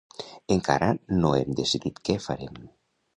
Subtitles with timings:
[0.53, 2.59] Encara no hem decidit què farem.